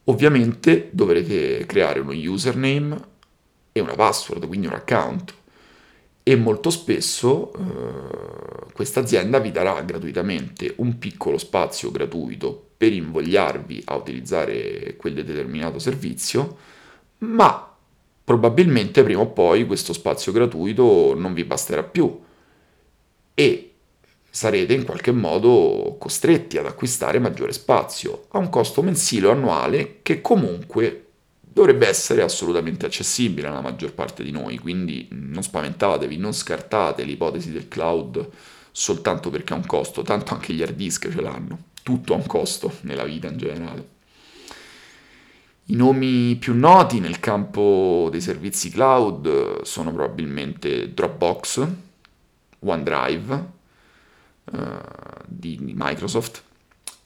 Ovviamente 0.04 0.90
dovrete 0.92 1.64
creare 1.64 2.00
uno 2.00 2.12
username 2.12 3.00
e 3.72 3.80
una 3.80 3.94
password, 3.94 4.46
quindi 4.46 4.66
un 4.66 4.74
account. 4.74 5.34
E 6.22 6.36
molto 6.36 6.68
spesso 6.68 7.50
eh, 7.54 8.72
questa 8.74 9.00
azienda 9.00 9.38
vi 9.38 9.52
darà 9.52 9.80
gratuitamente 9.80 10.74
un 10.76 10.98
piccolo 10.98 11.38
spazio 11.38 11.90
gratuito 11.90 12.67
per 12.78 12.92
invogliarvi 12.92 13.82
a 13.86 13.96
utilizzare 13.96 14.94
quel 14.96 15.12
determinato 15.12 15.80
servizio, 15.80 16.56
ma 17.18 17.74
probabilmente 18.22 19.02
prima 19.02 19.22
o 19.22 19.26
poi 19.30 19.66
questo 19.66 19.92
spazio 19.92 20.30
gratuito 20.30 21.14
non 21.16 21.34
vi 21.34 21.44
basterà 21.44 21.82
più 21.82 22.20
e 23.34 23.72
sarete 24.30 24.74
in 24.74 24.84
qualche 24.84 25.10
modo 25.10 25.96
costretti 25.98 26.58
ad 26.58 26.66
acquistare 26.66 27.18
maggiore 27.18 27.52
spazio 27.52 28.26
a 28.30 28.38
un 28.38 28.48
costo 28.48 28.82
mensile 28.82 29.26
o 29.26 29.32
annuale 29.32 29.98
che 30.02 30.20
comunque 30.20 31.06
dovrebbe 31.40 31.88
essere 31.88 32.22
assolutamente 32.22 32.86
accessibile 32.86 33.48
alla 33.48 33.60
maggior 33.60 33.92
parte 33.92 34.22
di 34.22 34.30
noi, 34.30 34.58
quindi 34.58 35.08
non 35.10 35.42
spaventatevi, 35.42 36.16
non 36.16 36.32
scartate 36.32 37.02
l'ipotesi 37.02 37.50
del 37.50 37.66
cloud 37.66 38.28
soltanto 38.70 39.30
perché 39.30 39.54
ha 39.54 39.56
un 39.56 39.66
costo, 39.66 40.02
tanto 40.02 40.34
anche 40.34 40.52
gli 40.52 40.62
hard 40.62 40.76
disk 40.76 41.10
ce 41.10 41.20
l'hanno, 41.20 41.58
tutto 41.88 42.12
ha 42.12 42.16
un 42.16 42.26
costo 42.26 42.70
nella 42.82 43.04
vita 43.04 43.28
in 43.28 43.38
generale. 43.38 43.88
I 45.70 45.74
nomi 45.74 46.36
più 46.36 46.54
noti 46.54 47.00
nel 47.00 47.18
campo 47.18 48.08
dei 48.10 48.20
servizi 48.20 48.68
cloud 48.68 49.62
sono 49.62 49.90
probabilmente 49.90 50.92
Dropbox, 50.92 51.66
OneDrive, 52.58 53.50
uh, 54.52 54.58
di 55.24 55.58
Microsoft, 55.74 56.42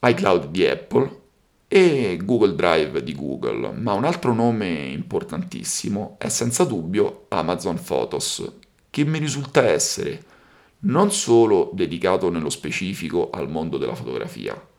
iCloud 0.01 0.47
di 0.47 0.65
Apple 0.65 1.21
e 1.69 2.19
Google 2.21 2.55
Drive 2.55 3.03
di 3.03 3.15
Google, 3.15 3.71
ma 3.71 3.93
un 3.93 4.03
altro 4.03 4.33
nome 4.33 4.67
importantissimo 4.67 6.17
è 6.19 6.27
senza 6.27 6.65
dubbio 6.65 7.27
Amazon 7.29 7.81
Photos, 7.81 8.51
che 8.89 9.05
mi 9.05 9.17
risulta 9.17 9.63
essere 9.63 10.23
non 10.79 11.09
solo 11.13 11.71
dedicato 11.73 12.29
nello 12.29 12.49
specifico 12.49 13.29
al 13.29 13.49
mondo 13.49 13.77
della 13.77 13.95
fotografia, 13.95 14.71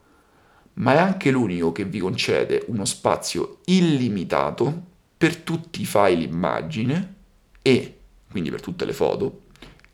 ma 0.75 0.93
è 0.93 0.97
anche 0.97 1.31
l'unico 1.31 1.71
che 1.71 1.85
vi 1.85 1.99
concede 1.99 2.63
uno 2.67 2.85
spazio 2.85 3.59
illimitato 3.65 4.83
per 5.17 5.37
tutti 5.37 5.81
i 5.81 5.85
file 5.85 6.23
immagine 6.23 7.13
e 7.61 7.97
quindi 8.29 8.49
per 8.49 8.61
tutte 8.61 8.85
le 8.85 8.93
foto 8.93 9.43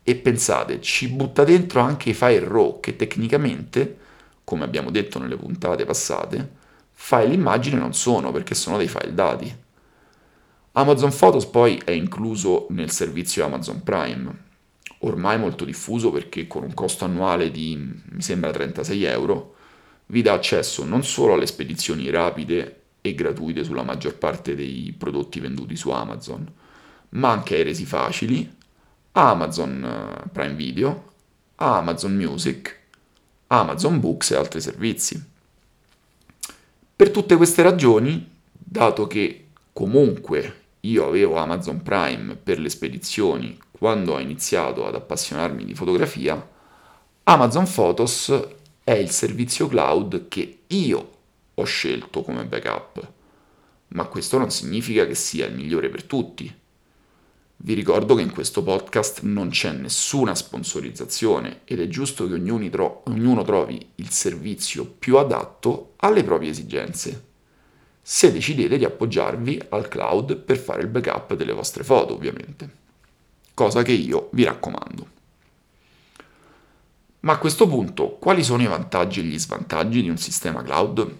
e 0.04 0.16
pensate, 0.16 0.80
ci 0.80 1.08
butta 1.08 1.44
dentro 1.44 1.80
anche 1.80 2.10
i 2.10 2.14
file 2.14 2.40
RAW 2.40 2.80
che 2.80 2.96
tecnicamente, 2.96 3.98
come 4.42 4.64
abbiamo 4.64 4.90
detto 4.90 5.20
nelle 5.20 5.36
puntate 5.36 5.84
passate, 5.84 6.60
file 6.90 7.34
immagine 7.34 7.78
non 7.78 7.94
sono 7.94 8.32
perché 8.32 8.54
sono 8.54 8.78
dei 8.78 8.88
file 8.88 9.14
dati. 9.14 9.54
Amazon 10.72 11.14
Photos 11.16 11.46
poi 11.46 11.80
è 11.84 11.92
incluso 11.92 12.66
nel 12.70 12.90
servizio 12.90 13.44
Amazon 13.44 13.82
Prime, 13.84 14.50
ormai 15.00 15.38
molto 15.38 15.64
diffuso 15.64 16.10
perché 16.10 16.48
con 16.48 16.64
un 16.64 16.74
costo 16.74 17.04
annuale 17.04 17.52
di, 17.52 17.76
mi 17.76 18.22
sembra, 18.22 18.50
36 18.50 19.04
euro, 19.04 19.54
vi 20.12 20.20
dà 20.20 20.34
accesso 20.34 20.84
non 20.84 21.04
solo 21.04 21.32
alle 21.32 21.46
spedizioni 21.46 22.10
rapide 22.10 22.80
e 23.00 23.14
gratuite 23.14 23.64
sulla 23.64 23.82
maggior 23.82 24.16
parte 24.16 24.54
dei 24.54 24.94
prodotti 24.96 25.40
venduti 25.40 25.74
su 25.74 25.88
Amazon, 25.88 26.46
ma 27.10 27.30
anche 27.30 27.56
ai 27.56 27.62
resi 27.62 27.86
facili, 27.86 28.56
Amazon 29.12 29.82
eh, 29.82 30.28
Prime 30.30 30.54
Video, 30.54 31.12
Amazon 31.56 32.14
Music, 32.14 32.78
Amazon 33.48 34.00
Books 34.00 34.32
e 34.32 34.36
altri 34.36 34.60
servizi. 34.60 35.30
Per 36.94 37.10
tutte 37.10 37.36
queste 37.36 37.62
ragioni, 37.62 38.30
dato 38.52 39.06
che 39.06 39.46
comunque 39.72 40.60
io 40.80 41.06
avevo 41.06 41.36
Amazon 41.36 41.82
Prime 41.82 42.36
per 42.36 42.58
le 42.58 42.68
spedizioni 42.68 43.58
quando 43.70 44.12
ho 44.12 44.20
iniziato 44.20 44.86
ad 44.86 44.94
appassionarmi 44.94 45.64
di 45.64 45.74
fotografia, 45.74 46.50
Amazon 47.24 47.66
Photos 47.72 48.60
è 48.84 48.92
il 48.92 49.10
servizio 49.10 49.68
cloud 49.68 50.28
che 50.28 50.62
io 50.66 51.10
ho 51.54 51.64
scelto 51.64 52.22
come 52.22 52.44
backup. 52.44 53.12
Ma 53.88 54.06
questo 54.06 54.38
non 54.38 54.50
significa 54.50 55.06
che 55.06 55.14
sia 55.14 55.46
il 55.46 55.54
migliore 55.54 55.88
per 55.88 56.04
tutti. 56.04 56.52
Vi 57.64 57.74
ricordo 57.74 58.16
che 58.16 58.22
in 58.22 58.32
questo 58.32 58.64
podcast 58.64 59.20
non 59.22 59.50
c'è 59.50 59.70
nessuna 59.70 60.34
sponsorizzazione 60.34 61.60
ed 61.64 61.80
è 61.80 61.86
giusto 61.86 62.26
che 62.26 62.34
ognuno, 62.34 62.68
tro- 62.70 63.02
ognuno 63.06 63.44
trovi 63.44 63.90
il 63.96 64.10
servizio 64.10 64.84
più 64.84 65.16
adatto 65.16 65.92
alle 65.98 66.24
proprie 66.24 66.50
esigenze. 66.50 67.30
Se 68.02 68.32
decidete 68.32 68.78
di 68.78 68.84
appoggiarvi 68.84 69.62
al 69.68 69.86
cloud 69.86 70.38
per 70.38 70.58
fare 70.58 70.82
il 70.82 70.88
backup 70.88 71.34
delle 71.34 71.52
vostre 71.52 71.84
foto, 71.84 72.14
ovviamente. 72.14 72.80
Cosa 73.54 73.82
che 73.82 73.92
io 73.92 74.28
vi 74.32 74.42
raccomando. 74.42 75.06
Ma 77.22 77.32
a 77.32 77.38
questo 77.38 77.66
punto, 77.66 78.16
quali 78.18 78.44
sono 78.44 78.62
i 78.62 78.66
vantaggi 78.66 79.20
e 79.20 79.24
gli 79.24 79.38
svantaggi 79.38 80.02
di 80.02 80.08
un 80.08 80.18
sistema 80.18 80.62
cloud? 80.62 81.18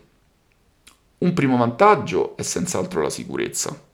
Un 1.19 1.33
primo 1.33 1.57
vantaggio 1.57 2.37
è 2.37 2.43
senz'altro 2.43 3.03
la 3.03 3.11
sicurezza 3.11 3.91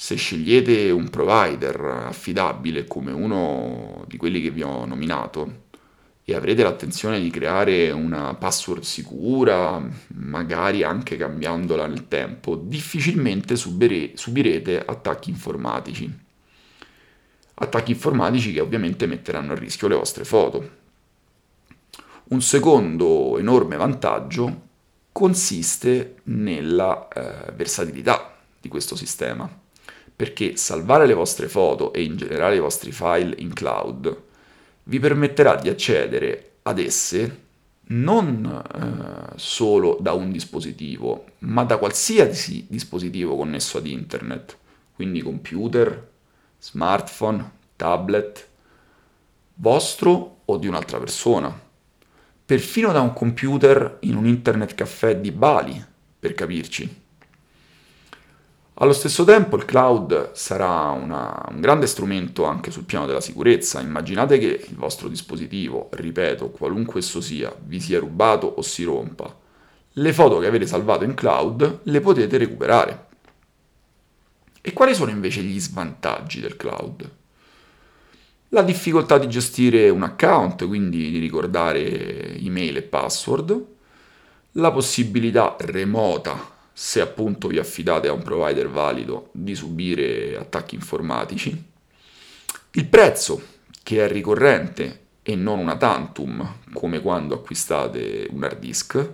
se 0.00 0.14
scegliete 0.14 0.92
un 0.92 1.10
provider 1.10 2.04
affidabile 2.06 2.84
come 2.84 3.10
uno 3.10 4.04
di 4.06 4.16
quelli 4.16 4.40
che 4.40 4.52
vi 4.52 4.62
ho 4.62 4.84
nominato 4.84 5.64
e 6.22 6.36
avrete 6.36 6.62
l'attenzione 6.62 7.18
di 7.18 7.30
creare 7.30 7.90
una 7.90 8.32
password 8.34 8.82
sicura, 8.82 9.84
magari 10.14 10.84
anche 10.84 11.16
cambiandola 11.16 11.88
nel 11.88 12.06
tempo, 12.06 12.54
difficilmente 12.54 13.56
subire, 13.56 14.12
subirete 14.14 14.84
attacchi 14.84 15.30
informatici. 15.30 16.08
Attacchi 17.54 17.90
informatici 17.90 18.52
che 18.52 18.60
ovviamente 18.60 19.06
metteranno 19.06 19.50
a 19.50 19.56
rischio 19.56 19.88
le 19.88 19.96
vostre 19.96 20.22
foto. 20.22 20.70
Un 22.30 22.42
secondo 22.42 23.38
enorme 23.38 23.76
vantaggio 23.76 24.66
consiste 25.12 26.16
nella 26.24 27.08
eh, 27.08 27.52
versatilità 27.52 28.36
di 28.60 28.68
questo 28.68 28.96
sistema. 28.96 29.50
Perché 30.14 30.54
salvare 30.56 31.06
le 31.06 31.14
vostre 31.14 31.48
foto 31.48 31.90
e 31.94 32.02
in 32.02 32.18
generale 32.18 32.56
i 32.56 32.60
vostri 32.60 32.92
file 32.92 33.34
in 33.38 33.54
cloud 33.54 34.24
vi 34.84 34.98
permetterà 34.98 35.54
di 35.54 35.70
accedere 35.70 36.56
ad 36.62 36.78
esse 36.78 37.46
non 37.84 38.44
eh, 38.44 39.38
solo 39.38 39.96
da 39.98 40.12
un 40.12 40.30
dispositivo, 40.30 41.24
ma 41.38 41.64
da 41.64 41.78
qualsiasi 41.78 42.66
dispositivo 42.68 43.36
connesso 43.36 43.78
ad 43.78 43.86
internet, 43.86 44.54
quindi 44.94 45.22
computer, 45.22 46.10
smartphone, 46.58 47.52
tablet, 47.74 48.46
vostro 49.54 50.40
o 50.44 50.56
di 50.58 50.66
un'altra 50.66 50.98
persona, 50.98 51.66
perfino 52.48 52.92
da 52.92 53.02
un 53.02 53.12
computer 53.12 53.98
in 54.00 54.16
un 54.16 54.24
internet 54.24 54.74
caffè 54.74 55.18
di 55.18 55.32
Bali, 55.32 55.84
per 56.18 56.32
capirci. 56.32 57.02
Allo 58.72 58.94
stesso 58.94 59.22
tempo 59.24 59.56
il 59.56 59.66
cloud 59.66 60.32
sarà 60.32 60.88
una, 60.88 61.44
un 61.50 61.60
grande 61.60 61.86
strumento 61.86 62.46
anche 62.46 62.70
sul 62.70 62.84
piano 62.84 63.04
della 63.04 63.20
sicurezza. 63.20 63.82
Immaginate 63.82 64.38
che 64.38 64.64
il 64.66 64.76
vostro 64.76 65.08
dispositivo, 65.08 65.90
ripeto, 65.92 66.48
qualunque 66.48 67.00
esso 67.00 67.20
sia, 67.20 67.54
vi 67.66 67.80
sia 67.80 67.98
rubato 67.98 68.46
o 68.46 68.62
si 68.62 68.82
rompa. 68.82 69.38
Le 69.92 70.12
foto 70.14 70.38
che 70.38 70.46
avete 70.46 70.66
salvato 70.66 71.04
in 71.04 71.12
cloud 71.12 71.80
le 71.82 72.00
potete 72.00 72.38
recuperare. 72.38 73.08
E 74.62 74.72
quali 74.72 74.94
sono 74.94 75.10
invece 75.10 75.42
gli 75.42 75.60
svantaggi 75.60 76.40
del 76.40 76.56
cloud? 76.56 77.16
La 78.52 78.62
difficoltà 78.62 79.18
di 79.18 79.28
gestire 79.28 79.90
un 79.90 80.02
account, 80.02 80.66
quindi 80.66 81.10
di 81.10 81.18
ricordare 81.18 82.34
email 82.38 82.78
e 82.78 82.82
password, 82.82 83.64
la 84.52 84.72
possibilità 84.72 85.54
remota 85.58 86.56
se 86.72 87.00
appunto 87.00 87.48
vi 87.48 87.58
affidate 87.58 88.06
a 88.06 88.12
un 88.12 88.22
provider 88.22 88.70
valido, 88.70 89.30
di 89.32 89.54
subire 89.54 90.38
attacchi 90.38 90.76
informatici. 90.76 91.64
Il 92.70 92.86
prezzo, 92.86 93.42
che 93.82 94.04
è 94.04 94.08
ricorrente 94.08 95.06
e 95.22 95.34
non 95.34 95.58
una 95.58 95.76
tantum, 95.76 96.60
come 96.72 97.00
quando 97.00 97.34
acquistate 97.34 98.28
un 98.30 98.44
hard 98.44 98.60
disk, 98.60 99.12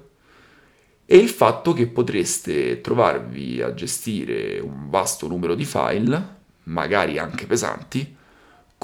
e 1.06 1.16
il 1.16 1.30
fatto 1.30 1.72
che 1.72 1.86
potreste 1.86 2.82
trovarvi 2.82 3.62
a 3.62 3.72
gestire 3.72 4.60
un 4.60 4.90
vasto 4.90 5.26
numero 5.26 5.54
di 5.54 5.64
file, 5.64 6.36
magari 6.64 7.18
anche 7.18 7.46
pesanti, 7.46 8.14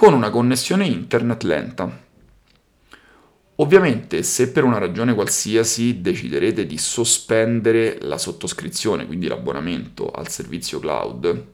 con 0.01 0.15
una 0.15 0.31
connessione 0.31 0.87
internet 0.87 1.43
lenta 1.43 2.09
Ovviamente 3.57 4.23
se 4.23 4.51
per 4.51 4.65
una 4.65 4.79
ragione 4.79 5.13
qualsiasi 5.13 6.01
deciderete 6.01 6.65
di 6.65 6.79
sospendere 6.79 7.99
la 8.01 8.17
sottoscrizione, 8.17 9.05
quindi 9.05 9.27
l'abbonamento 9.27 10.11
al 10.11 10.31
servizio 10.31 10.79
cloud, 10.79 11.47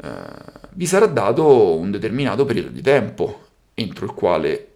eh, 0.00 0.10
vi 0.74 0.86
sarà 0.86 1.06
dato 1.06 1.76
un 1.76 1.90
determinato 1.90 2.44
periodo 2.44 2.68
di 2.68 2.80
tempo 2.80 3.46
entro 3.74 4.04
il 4.04 4.12
quale 4.12 4.68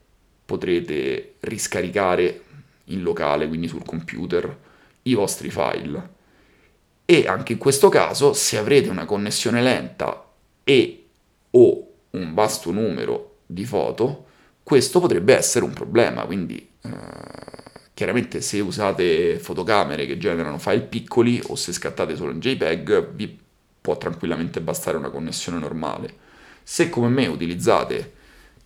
potrete 0.44 1.34
riscaricare 1.38 2.42
in 2.86 3.02
locale, 3.02 3.46
quindi 3.46 3.68
sul 3.68 3.84
computer, 3.84 4.58
i 5.02 5.14
vostri 5.14 5.48
file. 5.48 6.08
E 7.04 7.24
anche 7.28 7.52
in 7.52 7.58
questo 7.58 7.88
caso, 7.88 8.32
se 8.32 8.58
avrete 8.58 8.88
una 8.88 9.04
connessione 9.04 9.62
lenta 9.62 10.28
e 10.64 11.04
o 11.50 11.87
un 12.10 12.34
vasto 12.34 12.70
numero 12.70 13.38
di 13.46 13.64
foto, 13.64 14.26
questo 14.62 15.00
potrebbe 15.00 15.34
essere 15.36 15.64
un 15.64 15.72
problema, 15.72 16.24
quindi 16.24 16.68
eh, 16.82 16.90
chiaramente 17.94 18.40
se 18.40 18.60
usate 18.60 19.38
fotocamere 19.38 20.06
che 20.06 20.18
generano 20.18 20.58
file 20.58 20.82
piccoli 20.82 21.40
o 21.46 21.56
se 21.56 21.72
scattate 21.72 22.16
solo 22.16 22.32
in 22.32 22.40
JPEG 22.40 23.12
vi 23.12 23.38
può 23.80 23.96
tranquillamente 23.96 24.60
bastare 24.60 24.96
una 24.96 25.10
connessione 25.10 25.58
normale. 25.58 26.26
Se 26.62 26.90
come 26.90 27.08
me 27.08 27.26
utilizzate 27.26 28.12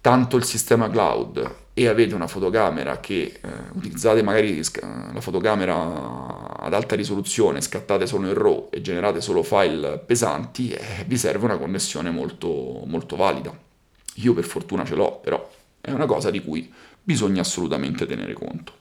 tanto 0.01 0.37
il 0.37 0.45
sistema 0.45 0.91
cloud 0.91 1.55
e 1.75 1.87
avete 1.87 2.15
una 2.15 2.27
fotocamera 2.27 2.99
che 2.99 3.39
eh, 3.41 3.49
utilizzate 3.75 4.23
magari 4.23 4.61
la 5.15 5.21
fotocamera 5.21 6.52
ad 6.73 6.81
alta 6.83 6.97
risoluzione, 6.97 7.61
scattate 7.61 8.07
solo 8.07 8.29
in 8.29 8.35
RAW 8.35 8.69
e 8.71 8.81
generate 8.81 9.21
solo 9.21 9.43
file 9.43 9.99
pesanti, 9.99 10.71
eh, 10.71 11.05
vi 11.07 11.19
serve 11.19 11.45
una 11.45 11.59
connessione 11.59 12.11
molto, 12.11 12.83
molto 12.87 13.15
valida. 13.15 13.57
Io 14.17 14.33
per 14.33 14.45
fortuna 14.45 14.85
ce 14.85 14.95
l'ho, 14.95 15.19
però 15.19 15.51
è 15.81 15.91
una 15.91 16.07
cosa 16.07 16.31
di 16.31 16.43
cui 16.43 16.73
bisogna 17.03 17.43
assolutamente 17.43 18.07
tenere 18.07 18.33
conto. 18.33 18.73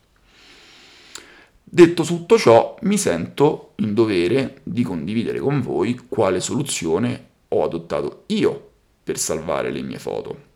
Detto 1.63 2.03
tutto 2.03 2.37
ciò, 2.37 2.77
mi 2.81 2.97
sento 2.97 3.73
in 3.77 3.93
dovere 3.93 4.61
di 4.63 4.83
condividere 4.83 5.39
con 5.39 5.61
voi 5.61 5.99
quale 6.07 6.39
soluzione 6.39 7.29
ho 7.49 7.63
adottato 7.63 8.23
io 8.27 8.69
per 9.03 9.17
salvare 9.17 9.69
le 9.69 9.81
mie 9.81 9.99
foto. 9.99 10.49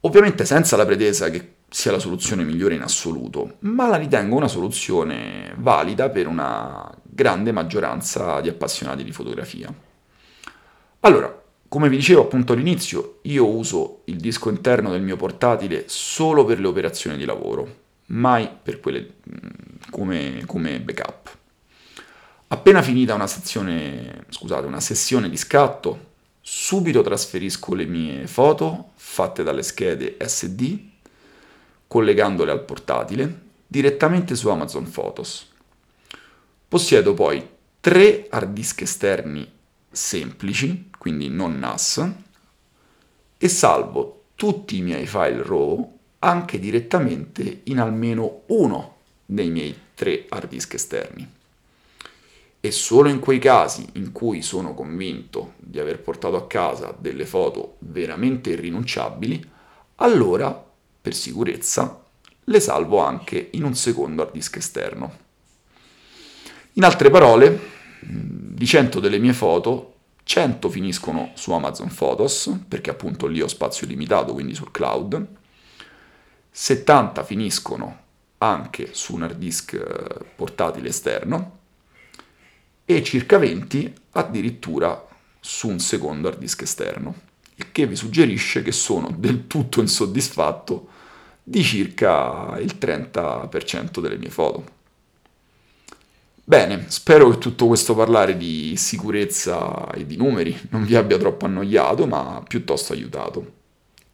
Ovviamente 0.00 0.44
senza 0.44 0.76
la 0.76 0.84
pretesa 0.84 1.30
che 1.30 1.53
sia 1.74 1.90
la 1.90 1.98
soluzione 1.98 2.44
migliore 2.44 2.76
in 2.76 2.82
assoluto, 2.82 3.56
ma 3.62 3.88
la 3.88 3.96
ritengo 3.96 4.36
una 4.36 4.46
soluzione 4.46 5.52
valida 5.56 6.08
per 6.08 6.28
una 6.28 6.88
grande 7.02 7.50
maggioranza 7.50 8.40
di 8.40 8.48
appassionati 8.48 9.02
di 9.02 9.10
fotografia. 9.10 9.74
Allora, 11.00 11.42
come 11.66 11.88
vi 11.88 11.96
dicevo 11.96 12.20
appunto 12.20 12.52
all'inizio, 12.52 13.18
io 13.22 13.48
uso 13.48 14.02
il 14.04 14.18
disco 14.18 14.50
interno 14.50 14.92
del 14.92 15.02
mio 15.02 15.16
portatile 15.16 15.86
solo 15.88 16.44
per 16.44 16.60
le 16.60 16.68
operazioni 16.68 17.16
di 17.16 17.24
lavoro, 17.24 17.66
mai 18.06 18.48
per 18.62 18.78
quelle 18.78 19.14
come, 19.90 20.44
come 20.46 20.78
backup. 20.78 21.36
Appena 22.46 22.82
finita 22.82 23.14
una, 23.14 23.26
sezione, 23.26 24.26
scusate, 24.28 24.64
una 24.64 24.78
sessione 24.78 25.28
di 25.28 25.36
scatto, 25.36 26.12
subito 26.40 27.02
trasferisco 27.02 27.74
le 27.74 27.86
mie 27.86 28.28
foto 28.28 28.90
fatte 28.94 29.42
dalle 29.42 29.64
schede 29.64 30.16
SD, 30.24 30.92
collegandole 31.86 32.50
al 32.50 32.64
portatile, 32.64 33.42
direttamente 33.66 34.34
su 34.34 34.48
Amazon 34.48 34.90
Photos. 34.90 35.50
Possiedo 36.66 37.14
poi 37.14 37.46
tre 37.80 38.26
hard 38.30 38.52
disk 38.52 38.80
esterni 38.82 39.50
semplici, 39.90 40.90
quindi 40.98 41.28
non 41.28 41.58
NAS, 41.58 42.10
e 43.38 43.48
salvo 43.48 44.24
tutti 44.34 44.78
i 44.78 44.82
miei 44.82 45.06
file 45.06 45.42
RAW 45.42 45.98
anche 46.20 46.58
direttamente 46.58 47.60
in 47.64 47.78
almeno 47.78 48.42
uno 48.46 48.96
dei 49.24 49.50
miei 49.50 49.76
tre 49.94 50.26
hard 50.28 50.48
disk 50.48 50.74
esterni. 50.74 51.30
E 52.60 52.70
solo 52.70 53.10
in 53.10 53.20
quei 53.20 53.38
casi 53.38 53.86
in 53.92 54.10
cui 54.10 54.40
sono 54.40 54.72
convinto 54.72 55.52
di 55.58 55.78
aver 55.78 56.00
portato 56.00 56.36
a 56.36 56.46
casa 56.46 56.96
delle 56.98 57.26
foto 57.26 57.76
veramente 57.80 58.50
irrinunciabili, 58.50 59.50
allora, 59.96 60.72
per 61.04 61.14
sicurezza, 61.14 62.02
le 62.44 62.60
salvo 62.60 62.98
anche 63.04 63.50
in 63.52 63.64
un 63.64 63.74
secondo 63.74 64.22
hard 64.22 64.32
disk 64.32 64.56
esterno. 64.56 65.18
In 66.72 66.84
altre 66.84 67.10
parole, 67.10 67.60
di 68.00 68.64
100 68.64 69.00
delle 69.00 69.18
mie 69.18 69.34
foto, 69.34 69.96
100 70.22 70.70
finiscono 70.70 71.32
su 71.34 71.52
Amazon 71.52 71.92
Photos, 71.94 72.58
perché 72.66 72.88
appunto 72.88 73.26
lì 73.26 73.42
ho 73.42 73.48
spazio 73.48 73.86
limitato, 73.86 74.32
quindi 74.32 74.54
sul 74.54 74.70
cloud, 74.70 75.26
70 76.50 77.22
finiscono 77.22 77.98
anche 78.38 78.88
su 78.92 79.12
un 79.12 79.24
hard 79.24 79.36
disk 79.36 79.74
eh, 79.74 80.24
portatile 80.34 80.88
esterno. 80.88 81.58
E 82.86 83.02
circa 83.02 83.36
20 83.36 83.92
addirittura 84.12 85.06
su 85.38 85.68
un 85.68 85.80
secondo 85.80 86.28
hard 86.28 86.38
disk 86.38 86.62
esterno, 86.62 87.14
il 87.56 87.72
che 87.72 87.86
vi 87.86 87.94
suggerisce 87.94 88.62
che 88.62 88.72
sono 88.72 89.14
del 89.14 89.46
tutto 89.46 89.82
insoddisfatto 89.82 90.92
di 91.44 91.62
circa 91.62 92.56
il 92.58 92.76
30% 92.80 94.00
delle 94.00 94.16
mie 94.16 94.30
foto. 94.30 94.72
Bene, 96.46 96.86
spero 96.88 97.30
che 97.30 97.38
tutto 97.38 97.66
questo 97.66 97.94
parlare 97.94 98.36
di 98.36 98.74
sicurezza 98.76 99.90
e 99.92 100.06
di 100.06 100.16
numeri 100.16 100.58
non 100.70 100.84
vi 100.84 100.96
abbia 100.96 101.18
troppo 101.18 101.44
annoiato, 101.44 102.06
ma 102.06 102.42
piuttosto 102.46 102.92
aiutato. 102.94 103.52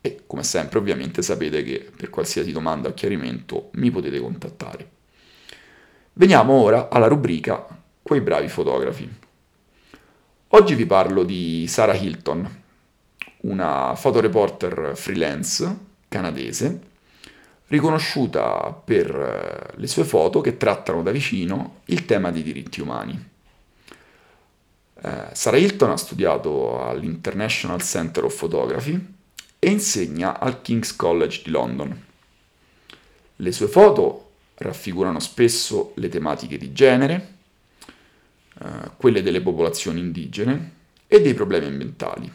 E 0.01 0.23
come 0.27 0.43
sempre 0.43 0.79
ovviamente 0.79 1.23
sapete 1.23 1.63
che 1.63 1.91
per 1.95 2.11
qualsiasi 2.11 2.53
domanda 2.53 2.89
o 2.89 2.95
chiarimento 2.95 3.71
mi 3.75 3.91
potete 3.91 4.21
contattare. 4.21 4.91
Veniamo 6.15 6.53
ora 6.53 6.89
alla 6.89 7.07
rubrica 7.07 7.79
Quei 8.03 8.21
bravi 8.21 8.49
fotografi. 8.49 9.09
Oggi 10.49 10.75
vi 10.75 10.87
parlo 10.87 11.23
di 11.23 11.67
Sarah 11.69 11.95
Hilton, 11.95 12.63
una 13.43 13.95
fotoreporter 13.95 14.93
freelance 14.97 15.79
canadese 16.09 16.90
riconosciuta 17.71 18.73
per 18.73 19.11
eh, 19.15 19.79
le 19.79 19.87
sue 19.87 20.05
foto 20.05 20.41
che 20.41 20.57
trattano 20.57 21.03
da 21.03 21.13
vicino 21.13 21.83
il 21.87 22.05
tema 22.05 22.31
dei 22.31 22.43
diritti 22.43 22.81
umani. 22.81 23.29
Eh, 25.03 25.29
Sarah 25.33 25.57
Hilton 25.57 25.91
ha 25.91 25.97
studiato 25.97 26.83
all'International 26.83 27.81
Center 27.81 28.25
of 28.25 28.37
Photography 28.37 29.15
e 29.59 29.71
insegna 29.71 30.41
al 30.41 30.63
King's 30.63 30.97
College 30.97 31.43
di 31.45 31.51
London. 31.51 32.05
Le 33.37 33.53
sue 33.53 33.69
foto 33.69 34.31
raffigurano 34.57 35.21
spesso 35.21 35.93
le 35.95 36.09
tematiche 36.09 36.59
di 36.59 36.73
genere, 36.73 37.35
eh, 38.61 38.91
quelle 38.97 39.23
delle 39.23 39.41
popolazioni 39.41 40.01
indigene 40.01 40.73
e 41.07 41.21
dei 41.21 41.35
problemi 41.35 41.67
ambientali 41.67 42.31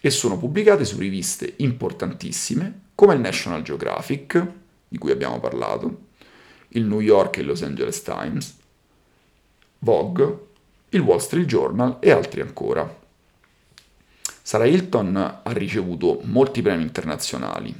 e 0.00 0.10
sono 0.10 0.38
pubblicate 0.38 0.84
su 0.84 0.98
riviste 0.98 1.54
importantissime 1.56 2.86
come 2.94 3.14
il 3.14 3.20
National 3.20 3.62
Geographic, 3.62 4.46
di 4.88 4.98
cui 4.98 5.10
abbiamo 5.10 5.40
parlato, 5.40 6.06
il 6.70 6.84
New 6.84 7.00
York 7.00 7.36
e 7.36 7.40
il 7.40 7.46
Los 7.46 7.62
Angeles 7.62 8.02
Times, 8.02 8.56
Vogue, 9.80 10.46
il 10.90 11.00
Wall 11.00 11.18
Street 11.18 11.46
Journal 11.46 11.98
e 12.00 12.10
altri 12.10 12.40
ancora. 12.40 12.96
Sarah 14.42 14.66
Hilton 14.66 15.16
ha 15.16 15.52
ricevuto 15.52 16.20
molti 16.24 16.62
premi 16.62 16.82
internazionali, 16.82 17.74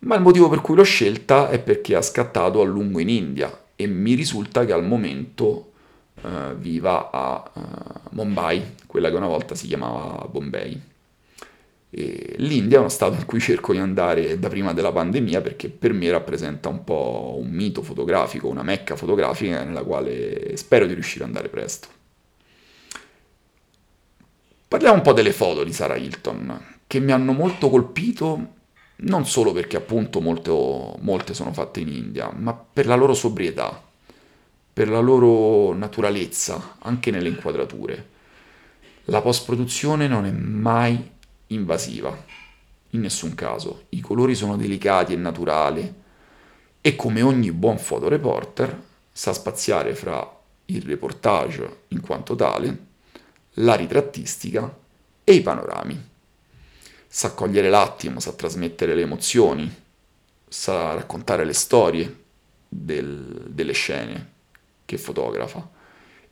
ma 0.00 0.16
il 0.16 0.22
motivo 0.22 0.48
per 0.48 0.60
cui 0.60 0.74
l'ho 0.74 0.82
scelta 0.82 1.48
è 1.50 1.58
perché 1.60 1.94
ha 1.94 2.02
scattato 2.02 2.60
a 2.60 2.64
lungo 2.64 2.98
in 2.98 3.08
India 3.08 3.66
e 3.74 3.86
mi 3.86 4.14
risulta 4.14 4.64
che 4.64 4.72
al 4.72 4.84
momento 4.84 5.72
uh, 6.20 6.54
viva 6.56 7.10
a 7.10 7.50
uh, 7.52 7.60
Mumbai, 8.10 8.74
quella 8.86 9.08
che 9.08 9.16
una 9.16 9.26
volta 9.26 9.54
si 9.54 9.68
chiamava 9.68 10.26
Bombay. 10.26 10.80
E 11.90 12.34
L'India 12.38 12.76
è 12.76 12.80
uno 12.80 12.88
stato 12.88 13.14
in 13.14 13.24
cui 13.24 13.40
cerco 13.40 13.72
di 13.72 13.78
andare 13.78 14.38
da 14.38 14.48
prima 14.48 14.72
della 14.74 14.92
pandemia 14.92 15.40
perché 15.40 15.68
per 15.68 15.92
me 15.92 16.10
rappresenta 16.10 16.68
un 16.68 16.84
po' 16.84 17.36
un 17.38 17.48
mito 17.48 17.82
fotografico, 17.82 18.48
una 18.48 18.62
mecca 18.62 18.94
fotografica 18.94 19.64
nella 19.64 19.82
quale 19.82 20.56
spero 20.56 20.86
di 20.86 20.94
riuscire 20.94 21.24
ad 21.24 21.30
andare 21.30 21.48
presto. 21.48 21.88
Parliamo 24.68 24.96
un 24.96 25.02
po' 25.02 25.14
delle 25.14 25.32
foto 25.32 25.64
di 25.64 25.72
Sarah 25.72 25.96
Hilton, 25.96 26.76
che 26.86 27.00
mi 27.00 27.12
hanno 27.12 27.32
molto 27.32 27.70
colpito 27.70 28.56
non 29.00 29.26
solo 29.26 29.52
perché 29.52 29.76
appunto 29.76 30.20
molte, 30.20 30.50
molte 30.50 31.32
sono 31.32 31.52
fatte 31.52 31.80
in 31.80 31.88
India, 31.88 32.30
ma 32.34 32.52
per 32.52 32.86
la 32.86 32.96
loro 32.96 33.14
sobrietà, 33.14 33.82
per 34.72 34.88
la 34.88 35.00
loro 35.00 35.72
naturalezza, 35.72 36.76
anche 36.80 37.10
nelle 37.10 37.28
inquadrature. 37.28 38.16
La 39.04 39.22
post-produzione 39.22 40.06
non 40.06 40.26
è 40.26 40.30
mai 40.30 41.16
invasiva, 41.48 42.16
in 42.90 43.00
nessun 43.00 43.34
caso. 43.34 43.84
I 43.90 44.00
colori 44.00 44.34
sono 44.34 44.56
delicati 44.56 45.12
e 45.12 45.16
naturali 45.16 45.94
e 46.80 46.96
come 46.96 47.22
ogni 47.22 47.52
buon 47.52 47.78
fotoreporter 47.78 48.82
sa 49.12 49.32
spaziare 49.32 49.94
fra 49.94 50.36
il 50.66 50.82
reportage 50.82 51.84
in 51.88 52.00
quanto 52.00 52.34
tale, 52.34 52.86
la 53.54 53.74
ritrattistica 53.74 54.76
e 55.24 55.34
i 55.34 55.42
panorami. 55.42 56.06
Sa 57.06 57.32
cogliere 57.32 57.70
l'attimo, 57.70 58.20
sa 58.20 58.32
trasmettere 58.32 58.94
le 58.94 59.02
emozioni, 59.02 59.74
sa 60.46 60.94
raccontare 60.94 61.44
le 61.44 61.54
storie 61.54 62.24
del, 62.68 63.46
delle 63.48 63.72
scene 63.72 64.32
che 64.84 64.98
fotografa 64.98 65.76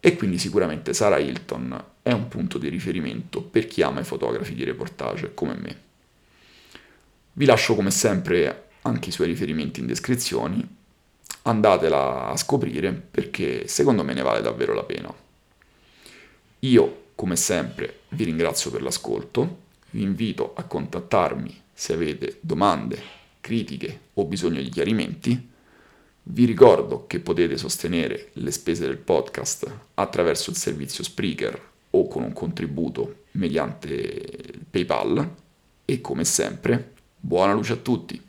e 0.07 0.15
quindi 0.15 0.39
sicuramente 0.39 0.95
Sarah 0.95 1.19
Hilton 1.19 1.85
è 2.01 2.13
un 2.13 2.29
punto 2.29 2.59
di 2.59 2.69
riferimento 2.69 3.43
per 3.43 3.67
chi 3.67 3.83
ama 3.83 3.99
i 3.99 4.05
fotografi 4.05 4.55
di 4.55 4.63
reportage 4.63 5.35
come 5.35 5.57
me. 5.57 5.81
Vi 7.33 7.45
lascio 7.45 7.75
come 7.75 7.91
sempre 7.91 8.69
anche 8.83 9.09
i 9.09 9.13
suoi 9.13 9.27
riferimenti 9.27 9.81
in 9.81 9.87
descrizione, 9.87 10.65
andatela 11.43 12.29
a 12.29 12.37
scoprire 12.37 12.93
perché 12.93 13.67
secondo 13.67 14.05
me 14.05 14.15
ne 14.15 14.23
vale 14.23 14.43
davvero 14.43 14.75
la 14.75 14.85
pena. 14.85 15.13
Io, 16.61 17.07
come 17.17 17.35
sempre, 17.35 18.03
vi 18.11 18.23
ringrazio 18.23 18.71
per 18.71 18.83
l'ascolto, 18.83 19.63
vi 19.91 20.03
invito 20.03 20.53
a 20.55 20.63
contattarmi 20.63 21.63
se 21.75 21.95
avete 21.95 22.39
domande, 22.43 23.03
critiche 23.41 24.03
o 24.15 24.25
bisogno 24.25 24.63
di 24.63 24.69
chiarimenti 24.69 25.55
vi 26.29 26.45
ricordo 26.45 27.07
che 27.07 27.21
potete 27.21 27.57
sostenere 27.57 28.31
le 28.35 28.51
spese 28.51 28.87
del 28.87 28.99
podcast 28.99 29.71
attraverso 29.95 30.51
il 30.51 30.57
servizio 30.57 31.05
Spreaker 31.05 31.61
o 31.91 32.09
con 32.09 32.25
un 32.25 32.33
contributo 32.33 33.25
mediante 33.33 34.55
PayPal 34.69 35.35
e 35.85 36.01
come 36.01 36.25
sempre 36.25 36.95
buona 37.19 37.53
luce 37.53 37.75
a 37.75 37.77
tutti! 37.77 38.26